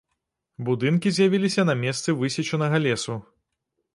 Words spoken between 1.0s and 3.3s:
з'явіліся на месцы высечанага лесу.